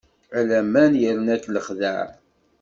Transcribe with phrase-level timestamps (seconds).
[0.37, 2.05] A laman yerna-k lexdeɛ.